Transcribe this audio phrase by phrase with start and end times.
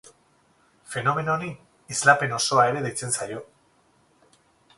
[0.93, 1.49] Fenomeno honi
[1.97, 3.45] islapen osoa ere deitzen zaio.